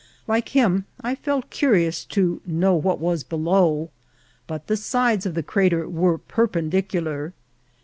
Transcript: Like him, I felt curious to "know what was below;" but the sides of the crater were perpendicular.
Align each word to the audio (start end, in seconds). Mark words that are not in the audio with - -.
Like 0.25 0.49
him, 0.49 0.85
I 1.01 1.13
felt 1.13 1.51
curious 1.51 2.03
to 2.05 2.41
"know 2.43 2.73
what 2.73 2.99
was 2.99 3.23
below;" 3.23 3.91
but 4.47 4.65
the 4.65 4.75
sides 4.75 5.27
of 5.27 5.35
the 5.35 5.43
crater 5.43 5.87
were 5.87 6.17
perpendicular. 6.17 7.33